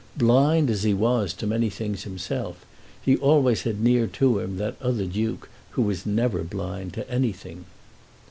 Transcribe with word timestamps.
Blind 0.17 0.71
as 0.71 0.81
he 0.81 0.95
was 0.95 1.31
to 1.33 1.45
many 1.45 1.69
things 1.69 2.05
himself, 2.05 2.65
he 2.99 3.15
always 3.17 3.61
had 3.61 3.79
near 3.79 4.07
to 4.07 4.39
him 4.39 4.57
that 4.57 4.75
other 4.81 5.05
duke 5.05 5.47
who 5.77 5.83
was 5.83 6.07
never 6.07 6.41
blind 6.43 6.91
to 6.95 7.07
anything. 7.07 7.65